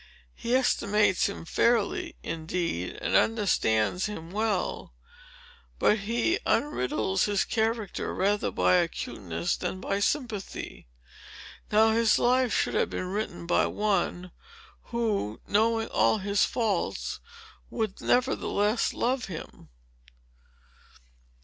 [0.33, 4.95] He estimates him fairly, indeed, and understands him well;
[5.77, 10.87] but he unriddles his character rather by acuteness than by sympathy.
[11.71, 14.31] Now, his life should have been written by one,
[14.85, 17.19] who, knowing all his faults,
[17.69, 19.69] would nevertheless love him."